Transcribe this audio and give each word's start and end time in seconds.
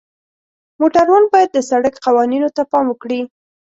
موټروان 0.79 1.23
باید 1.33 1.49
د 1.53 1.57
سړک 1.69 1.93
قوانینو 2.05 2.49
ته 2.55 2.61
پام 2.71 2.85
وکړي. 2.89 3.21